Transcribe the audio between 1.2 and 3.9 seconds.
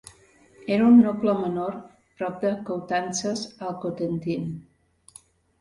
menor prop de Coutances al